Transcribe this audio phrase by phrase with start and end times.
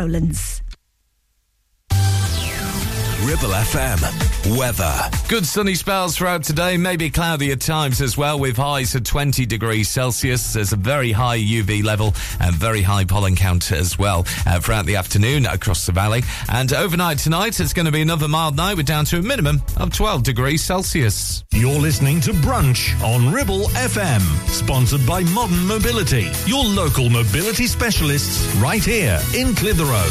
[0.00, 0.62] Rowlands.
[3.28, 4.56] Ribble FM.
[4.56, 5.10] Weather.
[5.28, 9.44] Good sunny spells throughout today, maybe cloudy at times as well, with highs of 20
[9.44, 10.54] degrees Celsius.
[10.54, 14.86] There's a very high UV level and very high pollen count as well uh, throughout
[14.86, 16.22] the afternoon across the valley.
[16.48, 18.78] And overnight tonight, it's going to be another mild night.
[18.78, 21.44] We're down to a minimum of 12 degrees Celsius.
[21.52, 28.46] You're listening to Brunch on Ribble FM, sponsored by Modern Mobility, your local mobility specialists
[28.56, 30.08] right here in Clitheroe.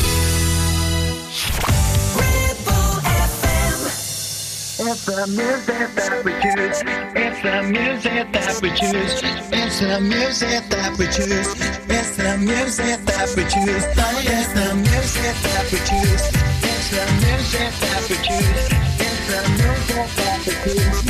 [4.89, 6.79] It's the music that we choose.
[7.11, 9.19] It's the music that we choose.
[9.51, 11.51] It's the music that we choose.
[11.91, 13.83] It's the music that we choose.
[13.83, 16.23] It's the music that we choose.
[16.63, 18.63] It's the music that we choose.
[19.03, 21.03] It's the music that we choose.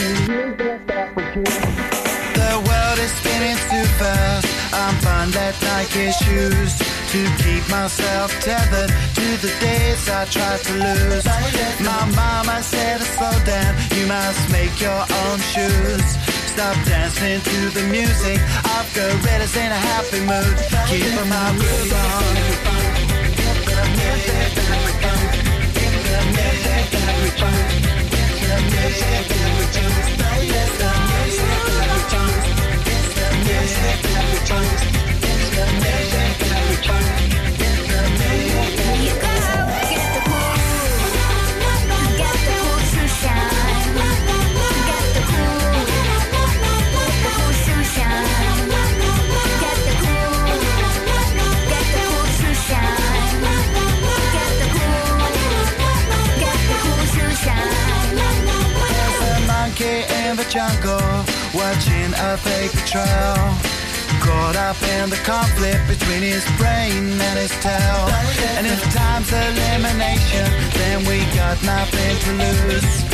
[0.00, 1.60] The music that we choose.
[2.40, 4.48] The world is spinning too fast.
[4.72, 6.72] I'm fine that Nike shoes
[7.10, 11.24] to keep myself tethered to the days I tried to lose.
[11.82, 16.06] My mama said, slow down, you must make your own shoes.
[16.54, 18.38] Stop dancing to the music
[18.76, 20.56] of gorillas in a happy mood.
[20.86, 22.70] Keep my groove on.
[29.72, 29.80] choose.
[29.80, 30.09] the music
[60.50, 60.98] jungle,
[61.54, 63.38] watching a fake trail.
[64.18, 68.10] Caught up in the conflict between his brain and his tail.
[68.58, 73.04] And if time's elimination, then we got nothing to lose.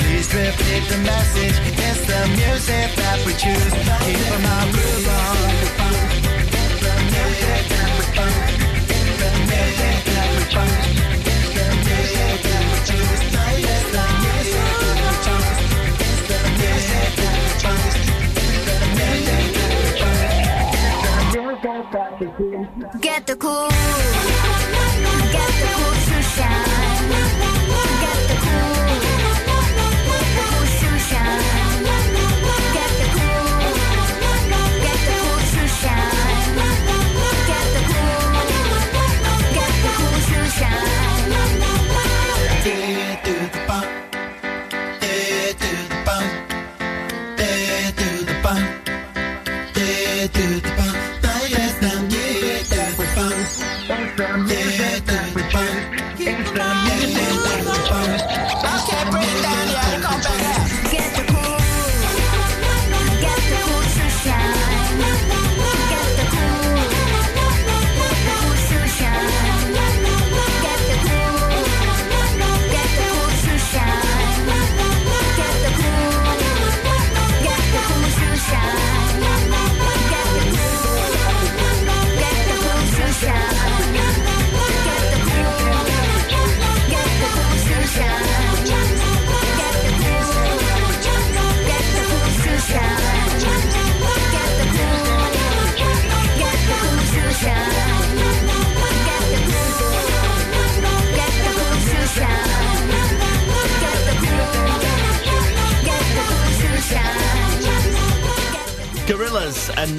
[0.00, 1.60] Please repeat the message.
[1.84, 3.72] It's the music that we choose.
[4.00, 5.36] Keep our groove on.
[6.80, 8.49] The music that we choose.
[21.62, 23.68] Get the cool,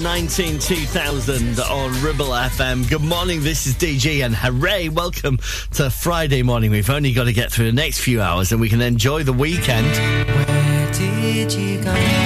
[0.02, 2.90] 19 2000 on Ribble FM.
[2.90, 5.38] Good morning, this is DG and hooray, welcome
[5.74, 6.72] to Friday morning.
[6.72, 9.34] We've only got to get through the next few hours and we can enjoy the
[9.34, 9.86] weekend.
[10.28, 12.21] Where did you go?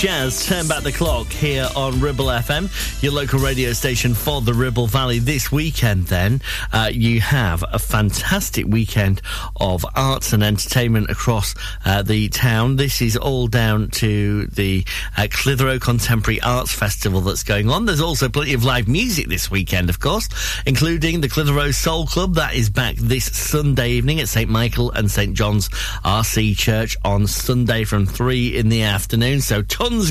[0.00, 4.54] Jazz, turn back the clock here on Ribble FM, your local radio station for the
[4.54, 5.18] Ribble Valley.
[5.18, 6.40] This weekend, then,
[6.72, 9.20] uh, you have a fantastic weekend
[9.60, 11.54] of arts and entertainment across
[11.84, 12.76] uh, the town.
[12.76, 14.86] This is all down to the
[15.18, 17.84] uh, Clitheroe Contemporary Arts Festival that's going on.
[17.84, 20.30] There's also plenty of live music this weekend, of course,
[20.64, 25.10] including the Clitheroe Soul Club that is back this Sunday evening at St Michael and
[25.10, 29.42] St John's RC Church on Sunday from 3 in the afternoon.
[29.42, 29.60] So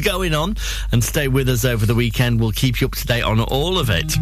[0.01, 0.55] going on
[0.91, 2.39] and stay with us over the weekend.
[2.39, 4.17] We'll keep you up to date on all of it.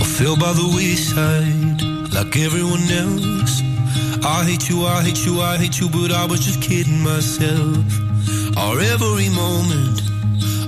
[0.00, 3.60] I feel by the wayside like everyone else.
[4.24, 7.84] I hate you, I hate you, I hate you, but I was just kidding myself.
[8.56, 10.00] Our every moment,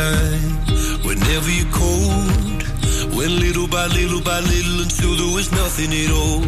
[0.00, 0.52] time.
[1.08, 2.60] Whenever you're cold,
[3.16, 6.44] when little by little by little until there was nothing at all.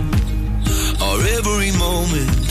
[1.07, 2.45] Or every moment,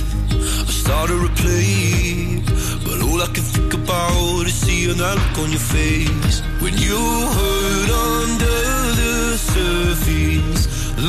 [0.69, 2.43] I started a play.
[2.85, 6.37] But all I can think about is seeing that look on your face.
[6.63, 7.01] When you
[7.37, 8.59] hurt under
[9.01, 9.15] the
[9.53, 10.63] surface,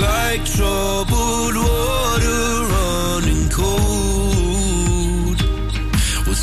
[0.04, 2.44] like troubled water
[2.74, 4.41] running cold.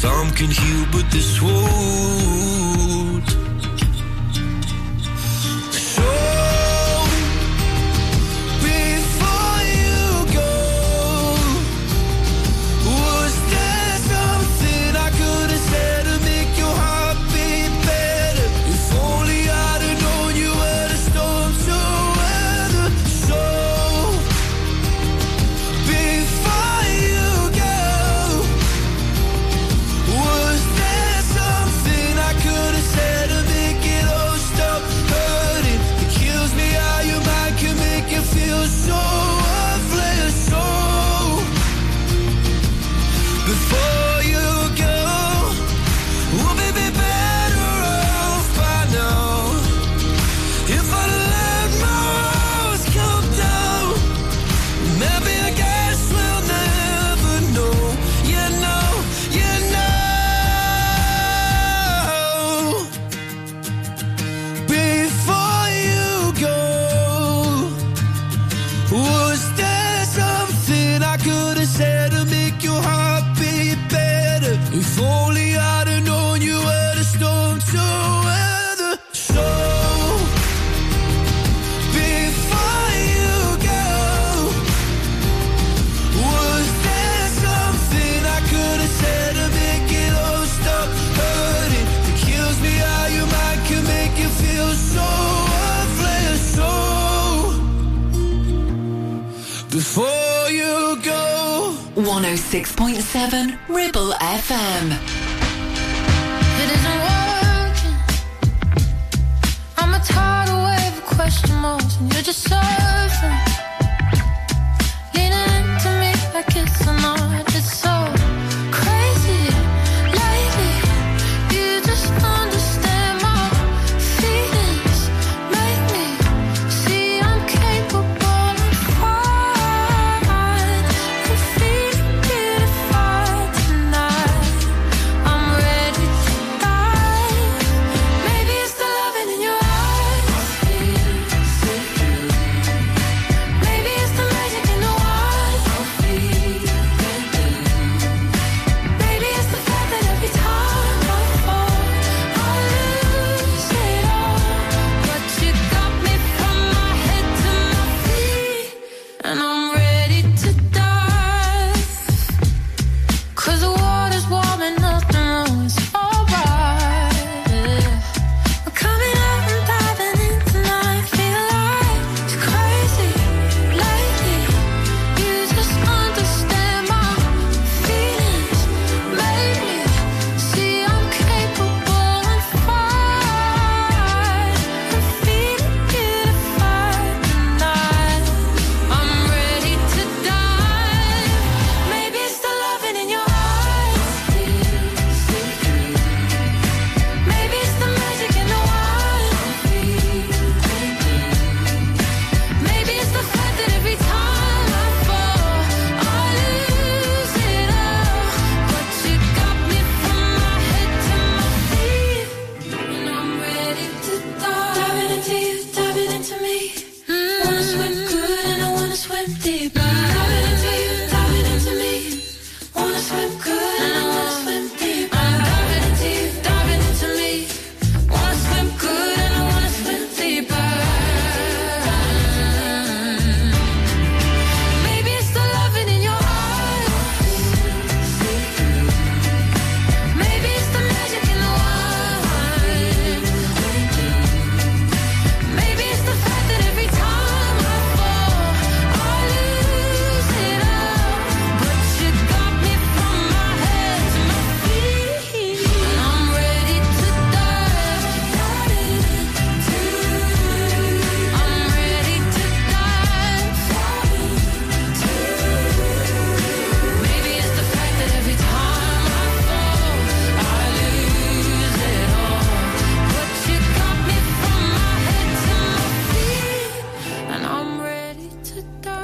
[0.02, 3.28] Some can heal, but this wound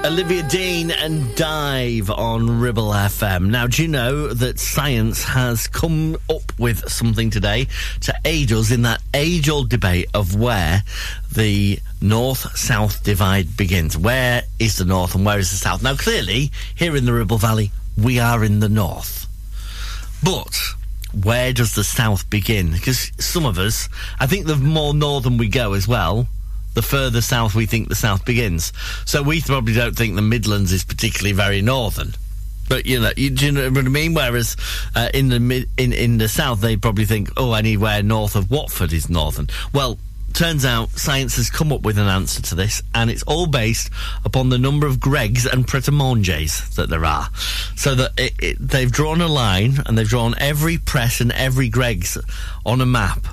[0.06, 3.48] Olivia Dean and Dive on Ribble FM.
[3.48, 7.66] Now, do you know that science has come up with something today
[8.02, 10.84] to aid us in that age old debate of where
[11.34, 13.98] the north south divide begins?
[13.98, 15.82] Where is the north and where is the south?
[15.82, 19.26] Now, clearly, here in the Ribble Valley, we are in the north.
[20.24, 20.56] But
[21.24, 22.74] where does the south begin?
[22.74, 23.90] Because some of us,
[24.20, 26.28] I think the more northern we go as well,
[26.76, 28.72] the further south we think the south begins.
[29.06, 32.14] So we probably don't think the Midlands is particularly very northern.
[32.68, 34.14] But you know, you, do you know what I mean?
[34.14, 34.56] Whereas
[34.96, 38.50] uh, in the mid, in in the south, they probably think, oh, anywhere north of
[38.50, 39.48] Watford is northern.
[39.74, 40.00] Well,
[40.34, 43.90] turns out science has come up with an answer to this, and it's all based
[44.26, 47.30] upon the number of Greggs and Pret that there are.
[47.76, 51.70] So that it, it, they've drawn a line, and they've drawn every Pret and every
[51.70, 52.18] Greggs
[52.66, 53.26] on a map.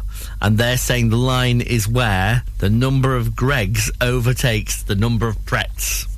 [0.42, 5.36] And they're saying the line is where the number of Greggs overtakes the number of
[5.46, 6.08] Prets.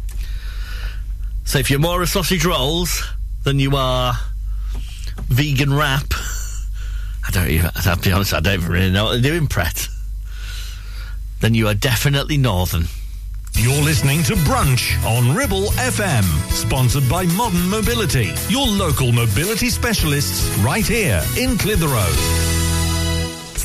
[1.45, 3.05] So if you're more of sausage rolls
[3.43, 4.15] than you are
[5.29, 6.07] vegan wrap,
[7.27, 9.89] I don't even, I'll be honest, I don't even really know what they're doing, Pret.
[11.41, 12.85] Then you are definitely northern.
[13.57, 20.49] You're listening to Brunch on Ribble FM, sponsored by Modern Mobility, your local mobility specialists
[20.61, 22.74] right here in Clitheroe.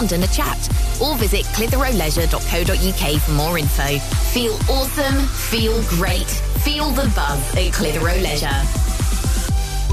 [0.00, 0.58] and a chat.
[1.00, 3.98] Or visit clitheroeleisure.co.uk for more info.
[4.32, 6.28] Feel awesome, feel great,
[6.64, 8.91] feel the buzz at Clitheroe Leisure.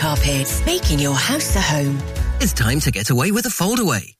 [0.00, 1.98] Carpets, making your house a home.
[2.40, 4.14] It's time to get away with a foldaway.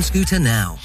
[0.00, 0.78] scooter now.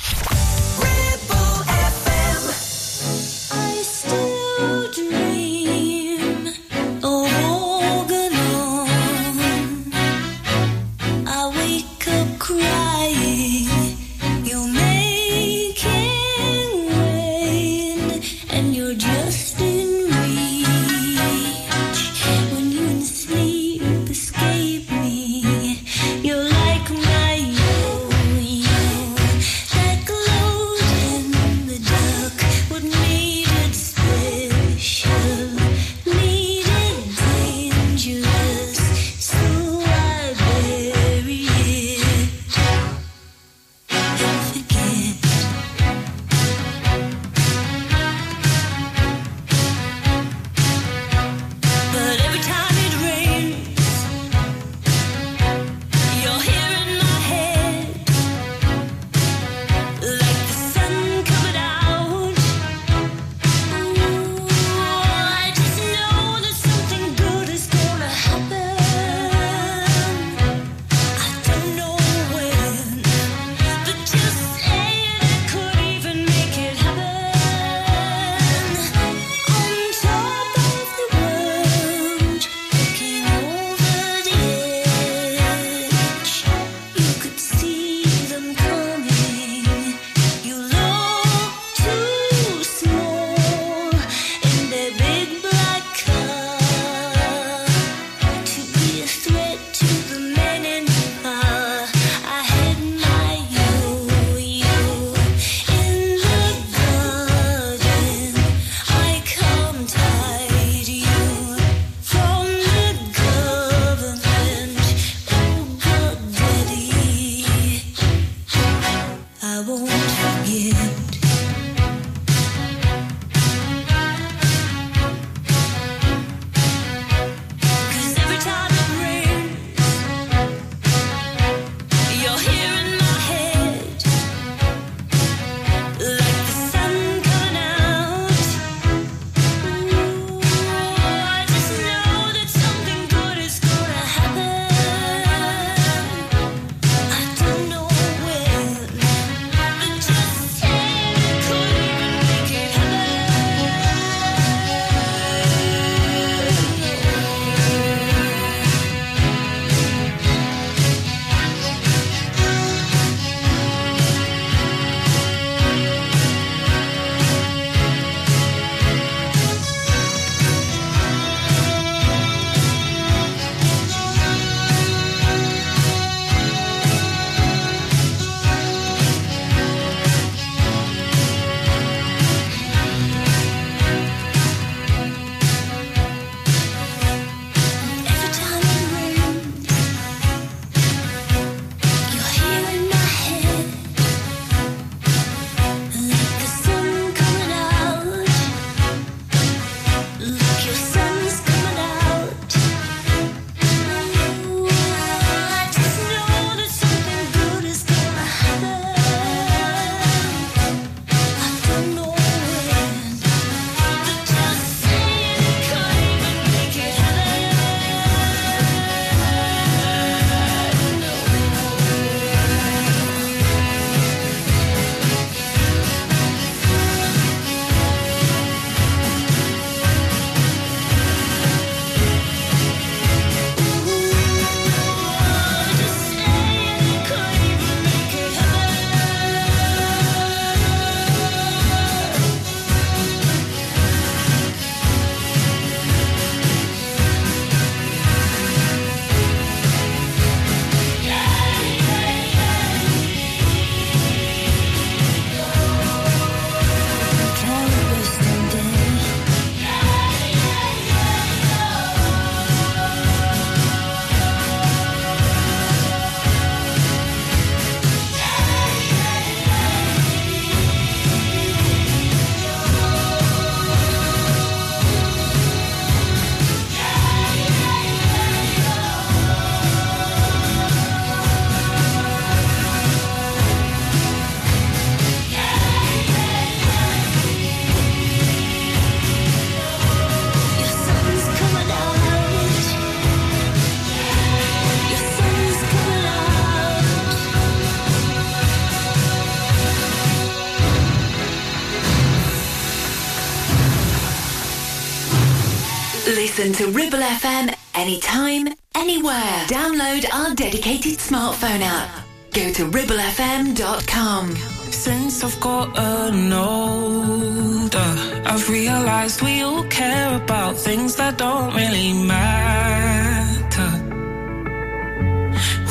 [306.58, 309.46] To Ribble FM anytime, anywhere.
[309.46, 312.04] Download our dedicated smartphone app.
[312.34, 314.36] Go to ribblefm.com.
[314.72, 321.93] Since I've gotten older, uh, I've realized we all care about things that don't really
[321.93, 323.72] matter.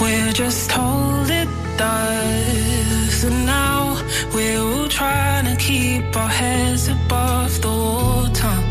[0.00, 4.00] We're just told it does, and now
[4.32, 8.65] we're all trying to keep our heads above the water.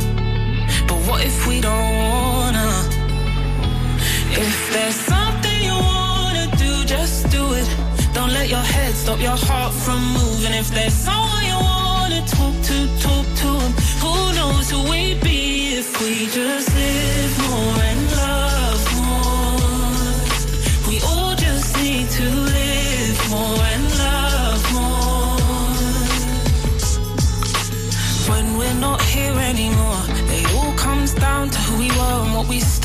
[1.08, 2.68] What if we don't wanna?
[4.32, 7.68] If there's something you wanna do, just do it.
[8.14, 10.54] Don't let your head stop your heart from moving.
[10.54, 13.52] If there's someone you wanna talk to, talk to.
[14.04, 18.35] Who knows who we'd be if we just live more and love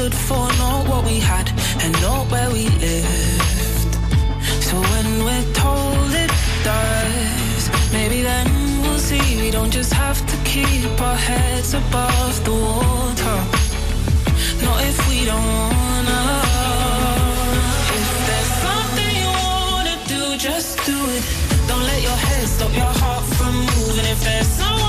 [0.00, 1.46] stood for, not what we had
[1.84, 3.92] and not where we lived.
[4.68, 6.32] So when we're told it
[6.64, 8.46] does, maybe then
[8.80, 13.38] we'll see we don't just have to keep our heads above the water.
[14.64, 16.20] Not if we don't wanna.
[18.00, 21.24] If there's something you wanna do, just do it.
[21.68, 24.06] Don't let your head stop your heart from moving.
[24.14, 24.79] If there's someone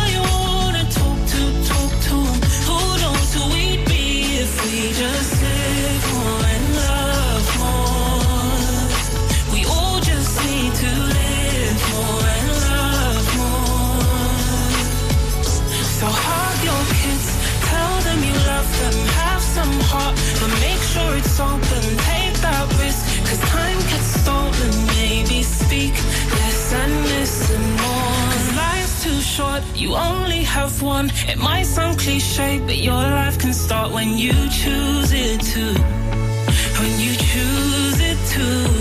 [20.92, 21.84] sure it's open.
[22.12, 24.72] Take that risk, cause time gets stolen.
[25.00, 25.94] Maybe speak
[26.38, 28.24] less and listen more.
[28.34, 31.08] Cause life's too short, you only have one.
[31.32, 35.66] It might sound cliche, but your life can start when you choose it to.
[36.80, 38.81] When you choose it to.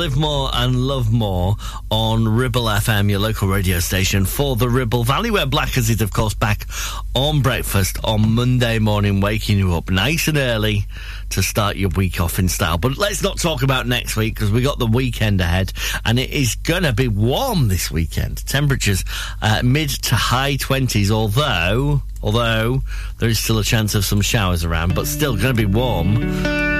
[0.00, 1.56] Live More and Love More
[1.90, 6.10] on Ribble FM, your local radio station for the Ribble Valley, where Blackers is, of
[6.10, 6.66] course, back
[7.14, 10.86] on breakfast on Monday morning, waking you up nice and early
[11.28, 12.78] to start your week off in style.
[12.78, 15.70] But let's not talk about next week because we got the weekend ahead
[16.06, 18.46] and it is going to be warm this weekend.
[18.46, 19.04] Temperatures
[19.42, 22.80] uh, mid to high 20s, although, although
[23.18, 26.79] there is still a chance of some showers around, but still going to be warm.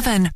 [0.00, 0.30] 7.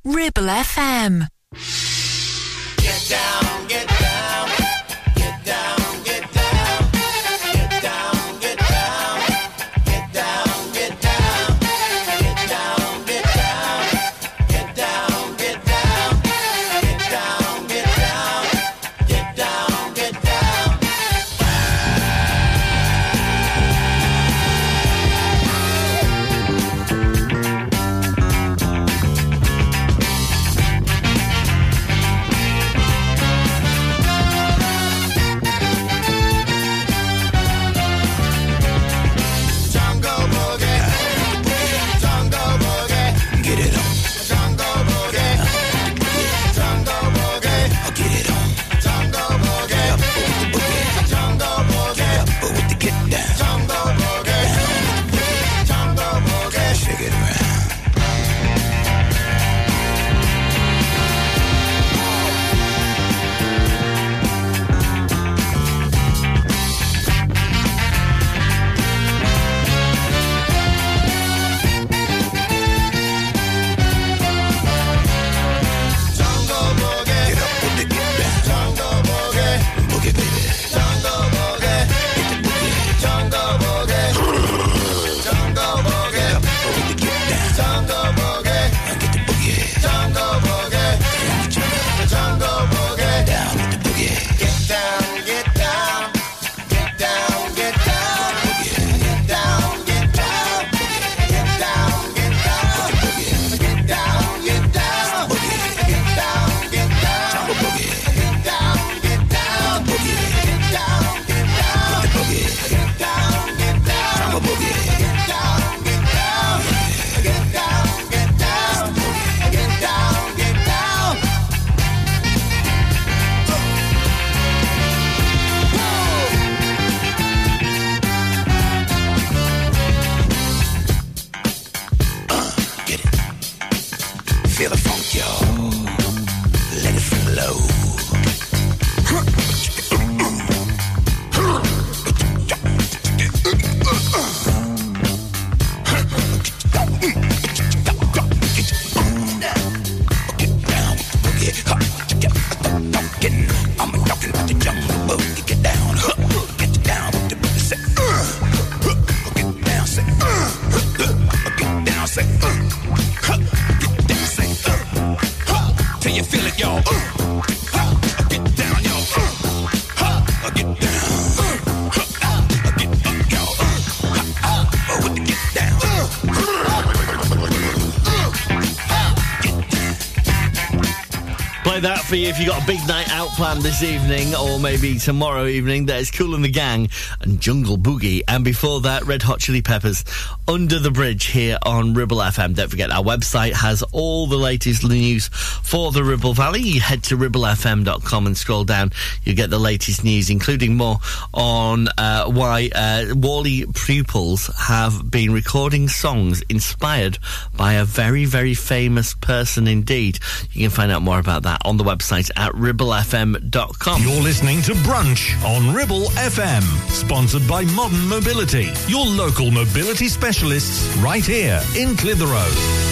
[181.83, 185.01] That for you if you've got a big night out planned this evening or maybe
[185.01, 185.87] tomorrow evening.
[185.87, 186.89] There's Kool and the Gang
[187.20, 188.22] and Jungle Boogie.
[188.28, 190.05] And before that, Red Hot Chili Peppers
[190.47, 192.55] Under the Bridge here on Ribble FM.
[192.55, 195.26] Don't forget our website has all the latest news
[195.72, 196.60] for the Ribble Valley.
[196.60, 198.92] You head to ribblefm.com and scroll down.
[199.24, 200.98] You get the latest news, including more
[201.32, 207.18] on uh, why uh, Whalley pupils have been recording songs inspired
[207.56, 210.18] by a very, very famous person indeed.
[210.52, 214.02] You can find out more about that on the website at ribblefm.com.
[214.02, 220.94] You're listening to Brunch on Ribble FM, sponsored by Modern Mobility, your local mobility specialists
[220.98, 222.91] right here in Clitheroe.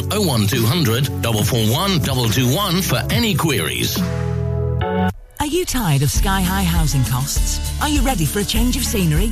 [0.09, 3.99] 01200 441 221 for any queries.
[5.39, 7.59] Are you tired of sky high housing costs?
[7.81, 9.31] Are you ready for a change of scenery?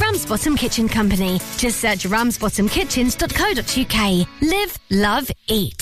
[0.00, 1.38] Ramsbottom Kitchen Company.
[1.58, 4.26] Just search ramsbottomkitchens.co.uk.
[4.40, 5.79] Live, love, eat.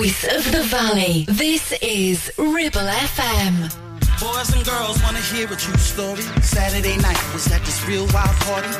[0.00, 1.26] Voice of the valley.
[1.28, 3.54] This is Ribble FM.
[4.16, 6.22] Boys and girls wanna hear a true story.
[6.40, 8.72] Saturday night was at this real wild party.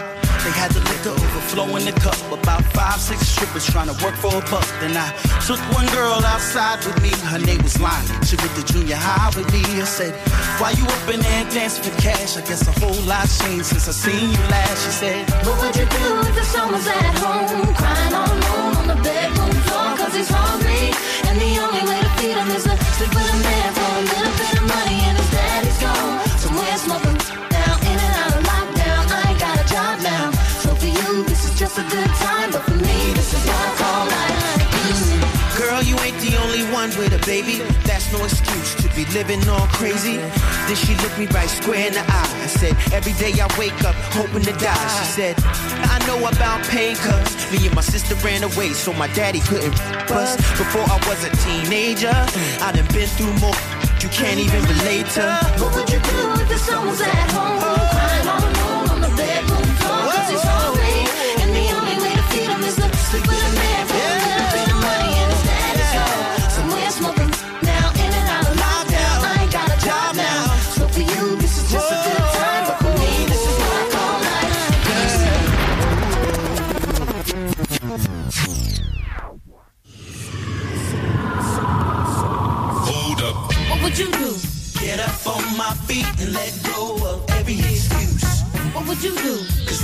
[0.44, 2.16] They had the liquor overflow in the cup.
[2.32, 4.66] About five, six strippers trying to work for a buck.
[4.80, 5.08] Then I
[5.46, 7.12] took one girl outside with me.
[7.32, 8.08] Her name was Lonnie.
[8.24, 9.60] She went to junior high with me.
[9.60, 10.14] I said,
[10.58, 12.38] Why you up in there dancing for cash?
[12.38, 14.86] I guess a whole lot changed since I seen you last.
[14.86, 18.40] She said, What would you do if the son was at home, crying all alone
[18.40, 18.59] on the bedroom
[20.20, 24.34] And the only way to feed is to sleep with a man for a little
[24.36, 26.20] bit of money, and his daddy's gone.
[26.36, 27.16] Somewhere smoking
[27.48, 29.08] down, in and out of lockdown.
[29.08, 30.30] I got a job now.
[30.60, 33.56] So for you, this is just a good time, but for me, this is what
[33.56, 35.56] I call life.
[35.56, 37.62] Girl, you ain't the only one with a baby.
[37.84, 40.16] That's no excuse be living all crazy.
[40.66, 42.30] Then she looked me right square in the eye.
[42.42, 44.88] I said, Every day I wake up hoping to die.
[44.98, 45.34] She said,
[45.94, 49.76] I know about pain, cuz me and my sister ran away, so my daddy couldn't
[50.08, 50.38] bust.
[50.58, 52.14] Before I was a teenager,
[52.62, 53.60] I done been through more.
[54.02, 55.24] You can't even relate to.
[55.60, 57.79] What would you do if the was at home,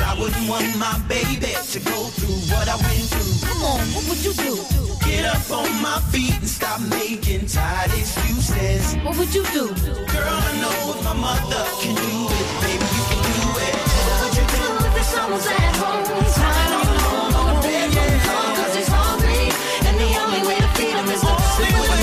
[0.07, 3.49] I wouldn't want my baby to go through what I went through.
[3.49, 4.55] Come on, what would you do?
[5.03, 8.95] Get up on my feet and stop making tired excuses.
[9.03, 9.67] What would you do?
[9.67, 13.75] Girl, I know if my mother can do it, baby, you can do it.
[14.07, 17.57] What would you do if the son was at home, crying all alone on the
[17.67, 19.51] bedroom floor, cause he's hungry?
[19.91, 21.96] And the only way to feed him is to sleep with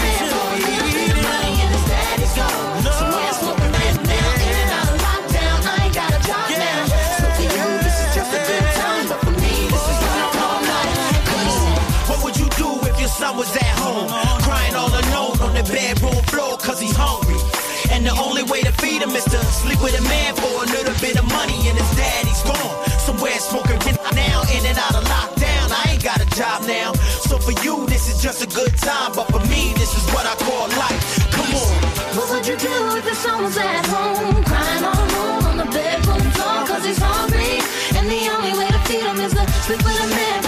[19.63, 22.75] sleep with a man for a little bit of money and his daddy's gone.
[22.99, 23.79] Somewhere smoking
[24.15, 25.67] now, in and out of lockdown.
[25.71, 26.93] I ain't got a job now.
[27.27, 29.11] So for you, this is just a good time.
[29.15, 31.01] But for me, this is what I call life.
[31.31, 31.73] Come on.
[32.17, 35.69] What would you do if the son was at home, crying all alone on the
[35.71, 37.57] bedroom floor, cause he's hungry?
[37.97, 40.42] And the only way to feed him is to sleep with a man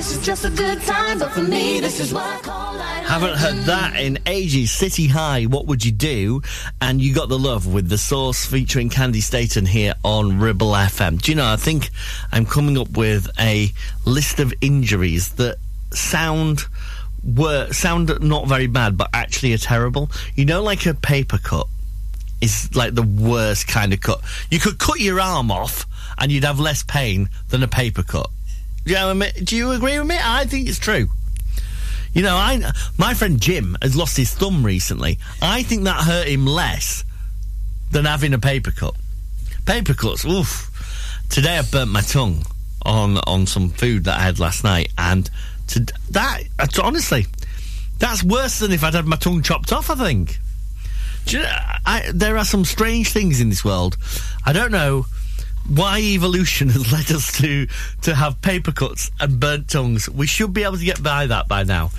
[0.00, 3.04] this is just a good time, but for me, this is what I call life.
[3.04, 4.72] Haven't heard that in ages.
[4.72, 6.40] City High, what would you do?
[6.80, 11.20] And you got the love with the source featuring Candi Staton here on Ribble FM.
[11.20, 11.90] Do you know, I think
[12.32, 13.68] I'm coming up with a
[14.06, 15.58] list of injuries that
[15.92, 16.62] sound
[17.22, 20.10] were sound not very bad, but actually are terrible.
[20.34, 21.66] You know, like a paper cut
[22.40, 24.22] is like the worst kind of cut.
[24.50, 25.84] You could cut your arm off
[26.16, 28.30] and you'd have less pain than a paper cut.
[28.84, 29.26] Do you, know?
[29.44, 30.16] Do you agree with me?
[30.20, 31.08] I think it's true.
[32.12, 35.18] You know, I my friend Jim has lost his thumb recently.
[35.40, 37.04] I think that hurt him less
[37.92, 38.94] than having a paper cut.
[39.64, 40.66] Paper cuts, oof.
[41.28, 42.44] Today I burnt my tongue
[42.82, 45.30] on on some food that I had last night, and
[45.68, 46.42] to, that
[46.82, 47.26] honestly
[47.98, 49.90] that's worse than if I'd had my tongue chopped off.
[49.90, 50.40] I think.
[51.26, 51.56] You know,
[51.86, 53.96] I, there are some strange things in this world.
[54.44, 55.06] I don't know
[55.68, 57.66] why evolution has led us to
[58.02, 60.08] to have paper cuts and burnt tongues.
[60.08, 61.90] We should be able to get by that by now.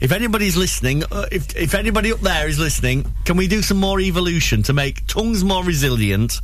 [0.00, 3.78] If anybody's listening, uh, if if anybody up there is listening, can we do some
[3.78, 6.40] more evolution to make tongues more resilient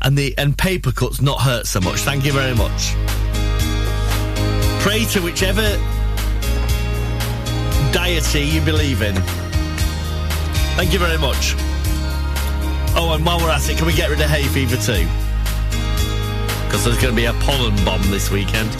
[0.00, 2.00] and the and paper cuts not hurt so much?
[2.00, 2.94] Thank you very much.
[4.82, 5.62] Pray to whichever
[7.92, 9.14] deity you believe in.
[10.74, 11.54] Thank you very much.
[12.94, 15.06] Oh, and while we're at it, can we get rid of hay fever too?
[16.72, 18.70] Because there's going to be a pollen bomb this weekend.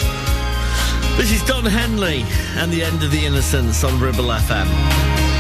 [1.19, 2.25] This is Don Henley
[2.57, 5.32] and the end of the innocence on Ribble FM.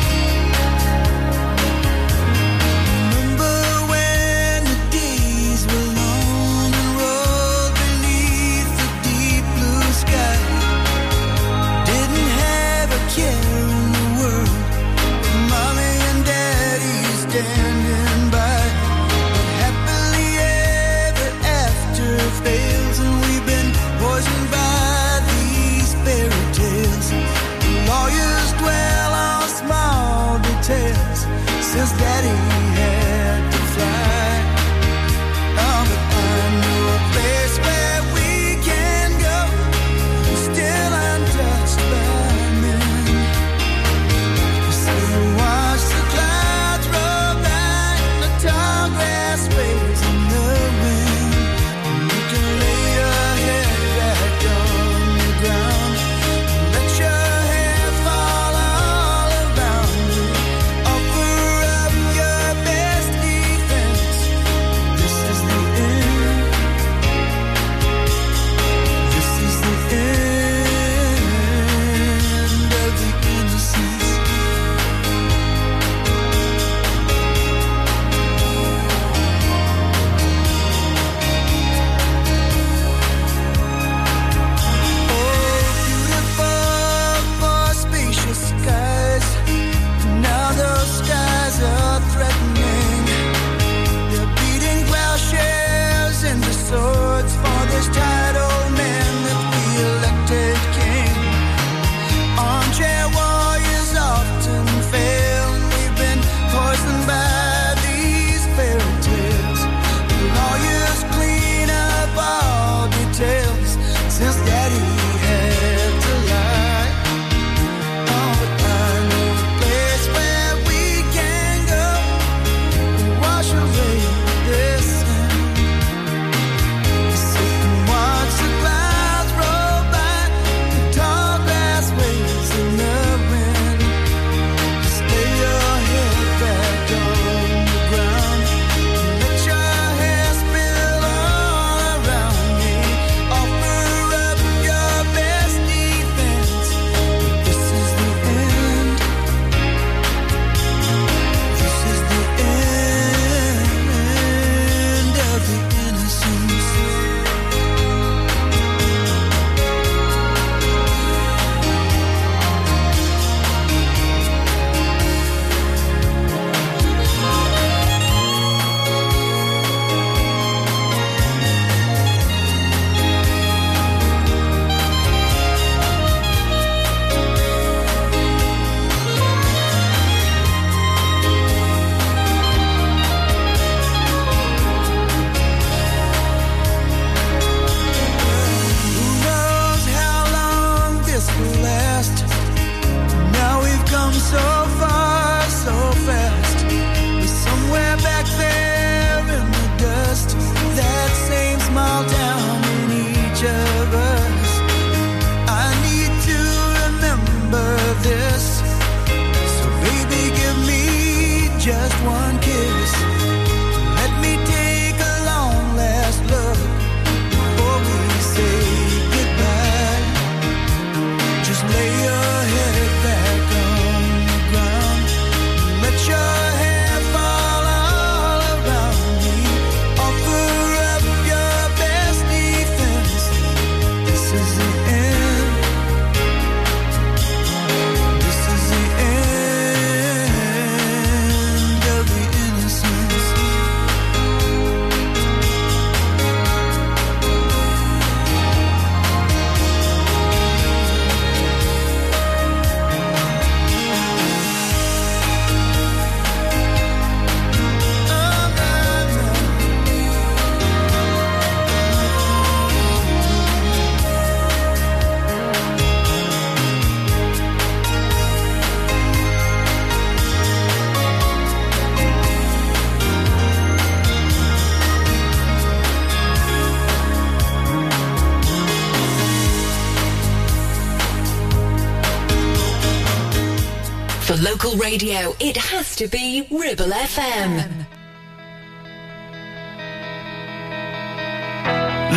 [284.93, 287.53] radio, it has to be Ribble FM.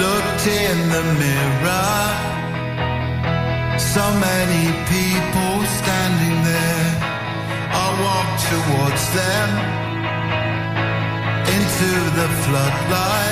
[0.04, 2.02] Looked in the mirror,
[3.80, 6.90] so many people standing there.
[7.84, 9.50] I walked towards them
[11.56, 13.25] into the floodlight.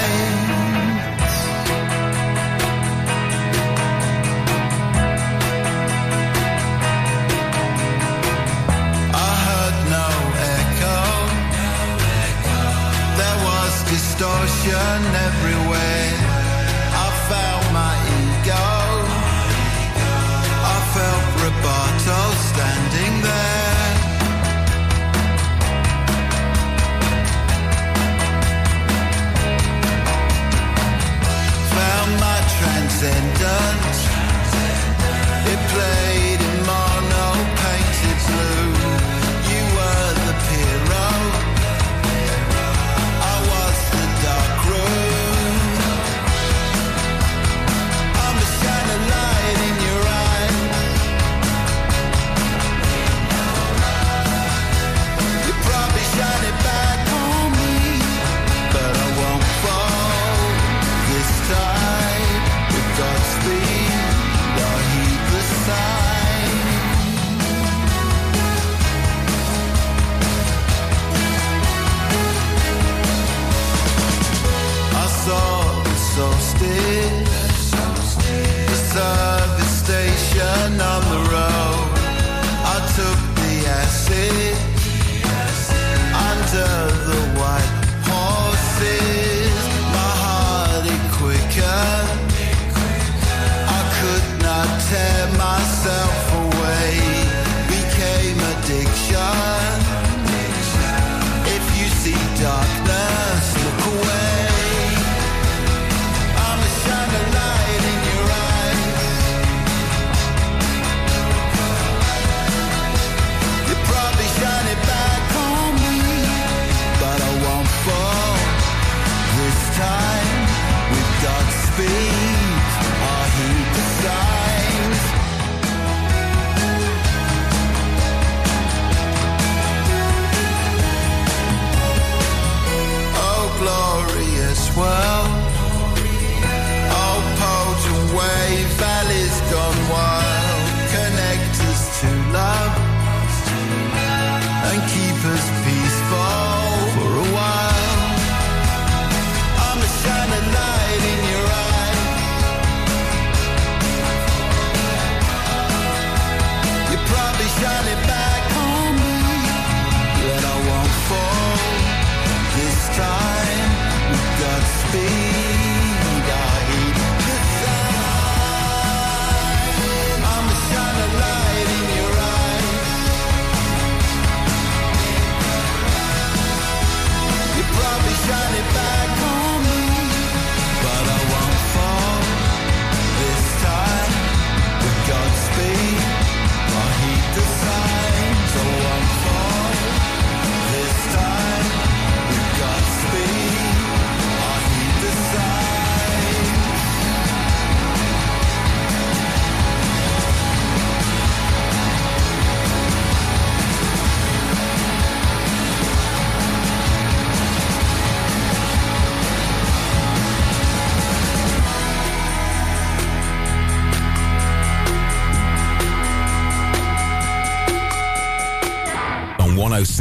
[14.66, 15.33] you never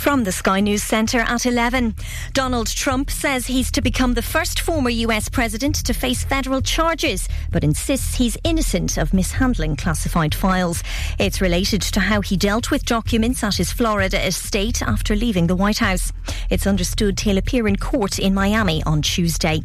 [0.00, 1.94] From the Sky News Centre at 11.
[2.32, 7.28] Donald Trump says he's to become the first former US president to face federal charges,
[7.50, 10.82] but insists he's innocent of mishandling classified files.
[11.18, 15.54] It's related to how he dealt with documents at his Florida estate after leaving the
[15.54, 16.14] White House.
[16.48, 19.60] It's understood he'll appear in court in Miami on Tuesday.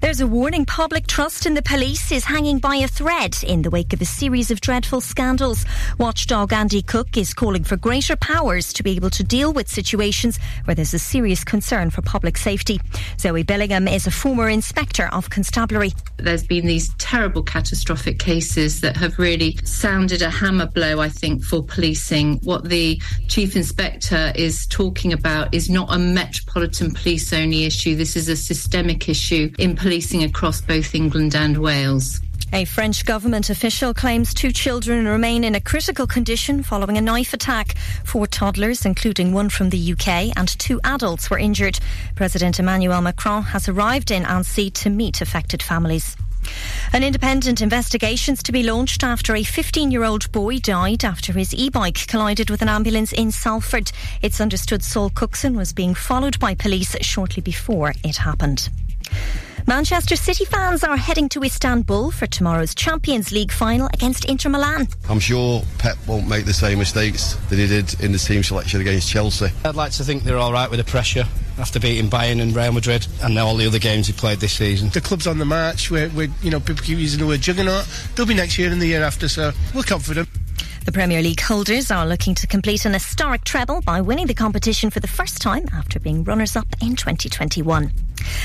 [0.00, 3.70] There's a warning public trust in the police is hanging by a thread in the
[3.70, 5.64] wake of a series of dreadful scandals.
[5.98, 10.38] Watchdog Andy Cook is calling for greater powers to be able to deal with situations
[10.64, 12.80] where there's a serious concern for public safety.
[13.18, 15.90] Zoe Billingham is a former inspector of constabulary.
[16.16, 21.42] There's been these terrible catastrophic cases that have really sounded a hammer blow, I think,
[21.42, 22.36] for policing.
[22.44, 28.14] What the Chief Inspector is talking about is not a metropolitan police only issue, this
[28.14, 32.20] is a systemic issue in policing across both England and Wales.
[32.52, 37.32] A French government official claims two children remain in a critical condition following a knife
[37.32, 37.74] attack.
[38.04, 41.80] Four toddlers, including one from the UK, and two adults were injured.
[42.16, 46.18] President Emmanuel Macron has arrived in Annecy to meet affected families.
[46.92, 51.32] An independent investigation is to be launched after a 15 year old boy died after
[51.32, 53.90] his e bike collided with an ambulance in Salford.
[54.20, 58.68] It's understood Saul Cookson was being followed by police shortly before it happened.
[59.66, 64.88] Manchester City fans are heading to Istanbul for tomorrow's Champions League final against Inter Milan.
[65.08, 68.80] I'm sure Pep won't make the same mistakes that he did in the team selection
[68.80, 69.48] against Chelsea.
[69.64, 71.24] I'd like to think they're all right with the pressure
[71.58, 74.52] after beating Bayern and Real Madrid and now all the other games he played this
[74.52, 74.88] season.
[74.90, 75.90] The club's on the march.
[75.90, 77.86] We're, we're, you know, people keep using the word juggernaut.
[78.14, 80.28] They'll be next year and the year after, so we're confident.
[80.84, 84.88] The Premier League holders are looking to complete an historic treble by winning the competition
[84.88, 87.92] for the first time after being runners up in 2021.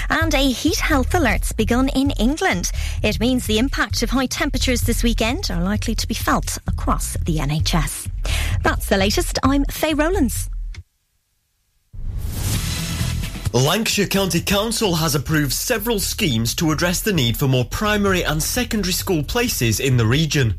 [0.10, 2.72] And a heat health alert's begun in England.
[3.02, 7.14] It means the impact of high temperatures this weekend are likely to be felt across
[7.26, 8.10] the NHS.
[8.64, 9.40] That's the latest.
[9.44, 10.50] I'm Faye Rowlands.
[13.54, 18.41] Lancashire County Council has approved several schemes to address the need for more primary and
[18.41, 20.56] secondary school places in the region.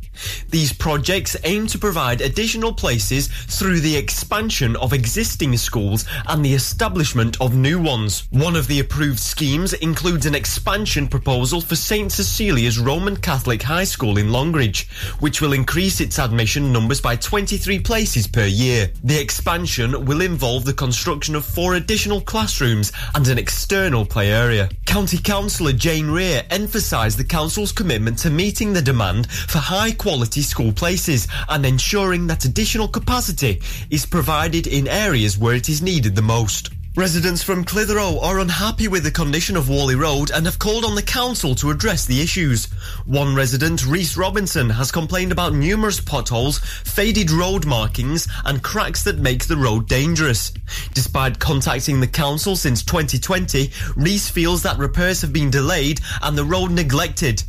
[0.51, 6.55] These projects aim to provide additional places through the expansion of existing schools and the
[6.55, 8.29] establishment of new ones.
[8.31, 13.85] One of the approved schemes includes an expansion proposal for St Cecilia's Roman Catholic High
[13.85, 14.89] School in Longridge,
[15.19, 18.93] which will increase its admission numbers by 23 places per year.
[19.03, 22.84] The expansion will involve the construction of four additional classrooms
[23.15, 24.69] and an external play area.
[24.87, 30.43] County Councillor Jayne Rear emphasised the council's commitment to meeting the demand for high quality
[30.43, 33.61] school places and ensuring that additional capacity
[33.91, 36.71] is provided in areas where it is needed the most.
[36.97, 40.95] Residents from Clitheroe are unhappy with the condition of Whalley Road and have called on
[40.95, 42.67] the council to address the issues.
[43.05, 49.19] One resident, Reese Robinson, has complained about numerous potholes, faded road markings and cracks that
[49.19, 50.53] make the road dangerous.
[50.93, 56.45] Despite contacting the council since 2020, Reese feels that repairs have been delayed and the
[56.45, 57.43] road neglected.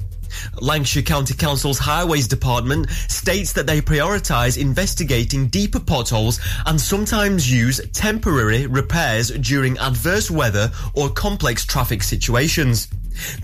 [0.61, 7.82] Lancashire County Council's Highways Department states that they prioritise investigating deeper potholes and sometimes use
[7.93, 12.88] temporary repairs during adverse weather or complex traffic situations.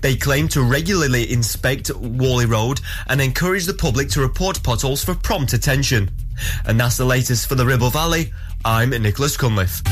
[0.00, 5.14] They claim to regularly inspect Whalley Road and encourage the public to report potholes for
[5.14, 6.10] prompt attention.
[6.66, 8.32] And that's the latest for the Ribble Valley.
[8.64, 9.82] I'm Nicholas Cunliffe.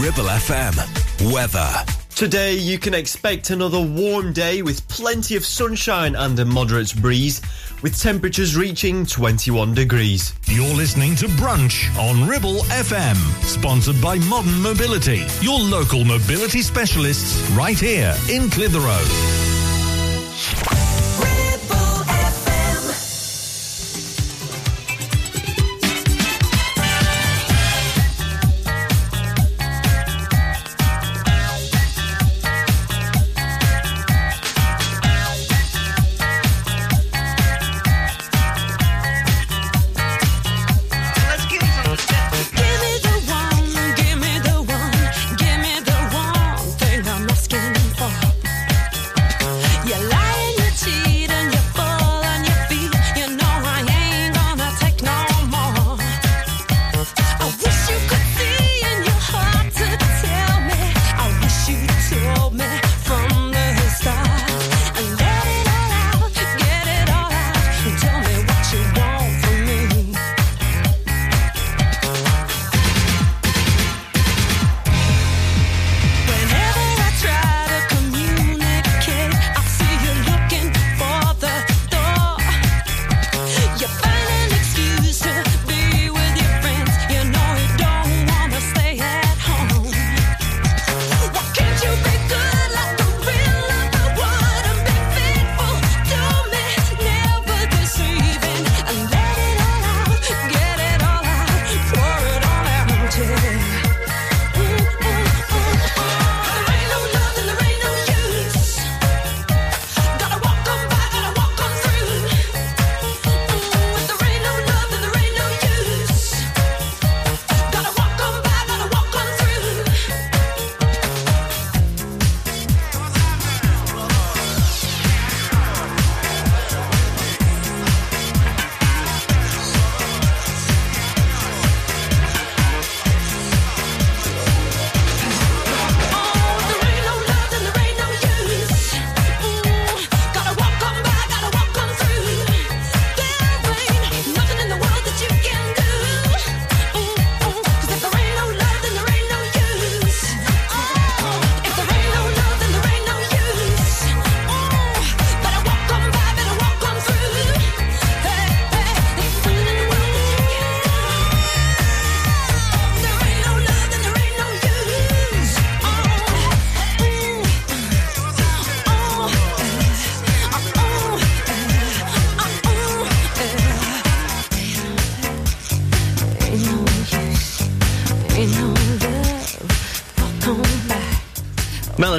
[0.00, 1.32] Ribble FM.
[1.32, 2.01] Weather.
[2.14, 7.40] Today, you can expect another warm day with plenty of sunshine and a moderate breeze,
[7.82, 10.34] with temperatures reaching 21 degrees.
[10.46, 17.50] You're listening to Brunch on Ribble FM, sponsored by Modern Mobility, your local mobility specialists
[17.52, 19.02] right here in Clitheroe.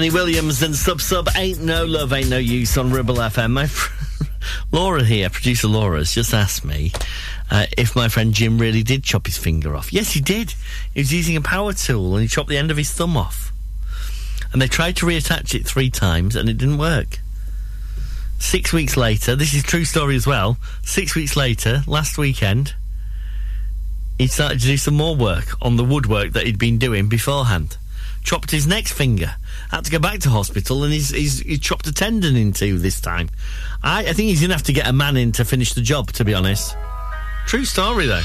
[0.04, 3.52] Melanie Williams and Sub Sub Ain't No Love, Ain't No Use on Ribble FM.
[3.52, 4.26] My fr-
[4.74, 6.92] Laura here, producer Laura, has just asked me
[7.50, 9.94] uh, if my friend Jim really did chop his finger off.
[9.94, 10.56] Yes, he did.
[10.94, 13.54] He was using a power tool and he chopped the end of his thumb off.
[14.52, 17.20] And they tried to reattach it three times and it didn't work.
[18.40, 20.58] Six weeks later, this is true story as well.
[20.82, 22.74] Six weeks later, last weekend,
[24.18, 27.78] he started to do some more work on the woodwork that he'd been doing beforehand.
[28.22, 29.36] Chopped his next finger.
[29.74, 32.78] Had to go back to hospital and he's, he's, he chopped a tendon in two
[32.78, 33.28] this time.
[33.82, 35.82] I, I think he's going to have to get a man in to finish the
[35.82, 36.78] job, to be honest.
[37.48, 38.22] True story, though.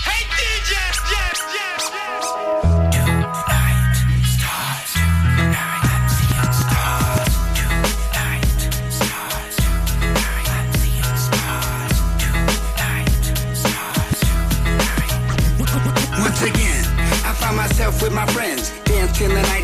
[16.19, 16.85] Once again,
[17.25, 18.71] I find myself with my friends.
[18.85, 19.58] Dance till the night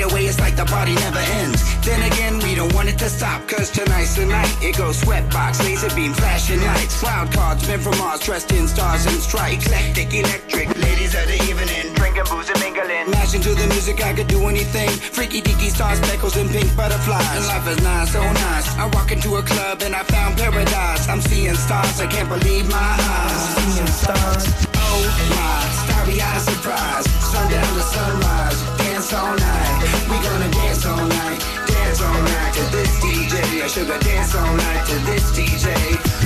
[0.55, 1.63] like the party never ends.
[1.85, 4.51] Then again, we don't want it to stop, cause tonight's the night.
[4.63, 7.03] It goes sweatbox, laser beam, flashing lights.
[7.03, 9.67] Wild cards, men from Mars, dressed in stars and stripes.
[9.67, 11.95] Eclectic, electric, ladies of the evening.
[11.95, 13.11] Drinking booze and mingling.
[13.11, 14.91] Mashing to the music, I could do anything.
[14.91, 17.37] Freaky deaky stars, speckles, and pink butterflies.
[17.37, 18.69] And life is nice, so nice.
[18.77, 21.09] I walk into a club and I found paradise.
[21.09, 23.57] I'm seeing stars, I can't believe my eyes.
[23.59, 24.45] I'm Seeing stars.
[24.77, 25.03] Oh
[25.35, 27.07] my, starry eyed surprise.
[27.33, 29.54] Sundown to sunrise, dance all night.
[30.25, 33.62] Gonna dance all night, dance all night to this DJ.
[33.62, 35.68] I sugar dance all night to this DJ.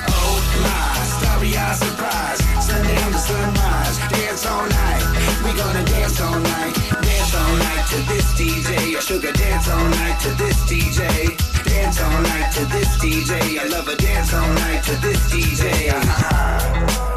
[0.06, 2.38] Oh my, starry eyed surprise.
[2.64, 5.02] Sunday Sundown to sunrise, dance all night.
[5.42, 8.96] We gonna dance all night, dance all night to this DJ.
[8.96, 11.34] I sugar dance all night to this DJ.
[11.64, 13.58] Dance all night to this DJ.
[13.58, 15.90] I love a dance all night to this DJ.
[15.90, 17.08] Uh-huh.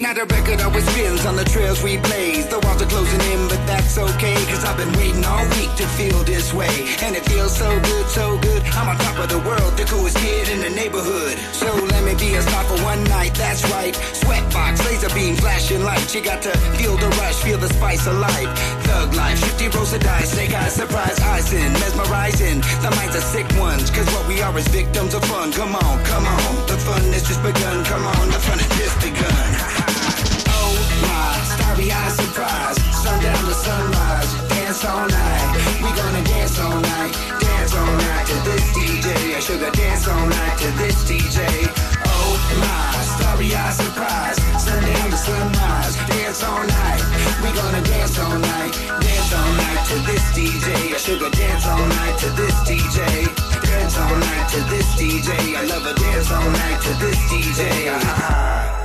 [0.00, 2.48] Now the record always spins on the trails we blaze.
[2.48, 4.34] The walls are closing in, but that's okay.
[4.50, 6.72] Cause I've been waiting all week to feel this way.
[7.02, 8.62] And it feels so good, so good.
[8.74, 11.38] I'm on top of the world, the coolest kid in the neighborhood.
[11.52, 13.94] So let me be a star for one night, that's right.
[13.94, 16.14] Sweatbox, laser beam, flashing light.
[16.14, 18.48] You got to feel the rush, feel the spice of life.
[19.00, 22.60] Thug life, shifty rolls of dice, snake eyes, surprise, eyes in, mesmerizing.
[22.84, 25.52] The minds are sick ones, cause what we are is victims of fun.
[25.52, 27.82] Come on, come on, the fun has just begun.
[27.86, 29.48] Come on, the fun has just begun.
[30.52, 32.76] Oh my, starry eyed surprise.
[32.92, 35.48] Sundown to sunrise, dance all night.
[35.80, 39.34] We gonna dance all night, dance all night to this DJ.
[39.34, 41.89] I sugar dance all night to this DJ.
[42.32, 44.38] Oh my, starry eyed surprise.
[44.62, 47.02] Sundown to sunrise, dance all night.
[47.42, 48.72] We gonna dance all night,
[49.02, 50.96] dance all night to this DJ.
[50.96, 53.26] Sugar dance all night to this DJ.
[53.66, 55.56] Dance all night to this DJ.
[55.56, 57.90] I love a dance all night to this DJ.
[57.90, 58.79] Ah.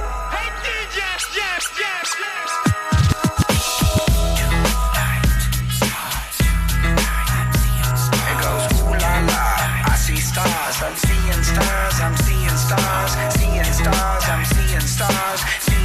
[14.95, 15.41] Stars.
[15.59, 15.75] Seeing.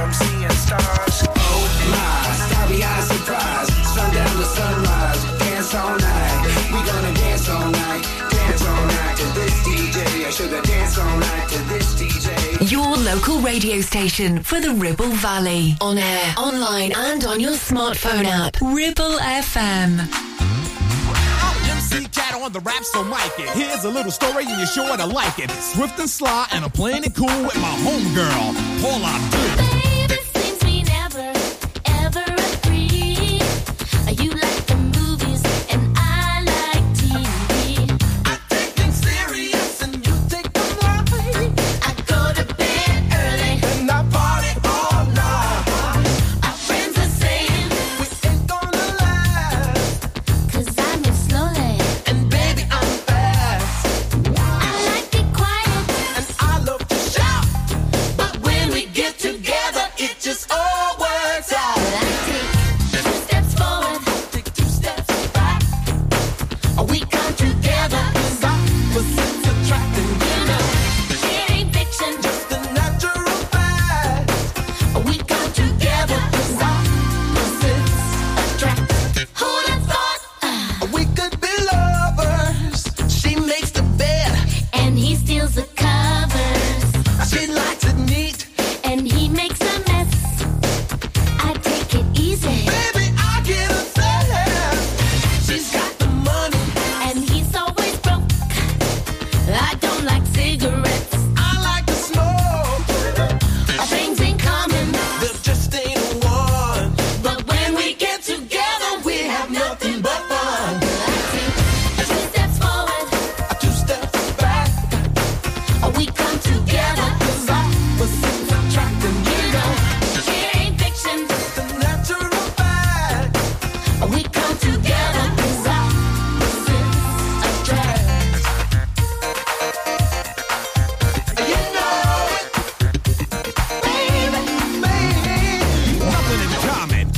[0.00, 1.16] I'm seeing stars.
[1.28, 3.68] Oh my, surprise.
[3.68, 5.22] To sunrise.
[5.38, 6.44] Dance all night.
[6.72, 8.02] We gonna dance all night.
[8.30, 9.98] Dance all night to this DJ.
[10.24, 12.70] I dance all night to this DJ.
[12.70, 15.76] Your local radio station for the Ribble Valley.
[15.80, 18.56] On air, online, and on your smartphone app.
[18.62, 20.61] Ribble FM.
[22.32, 23.50] Cat on the rap, so mic it.
[23.50, 25.50] Here's a little story and you're sure to like it.
[25.50, 29.71] Swift and sly, and I'm playing it cool with my homegirl, Paula Abdul.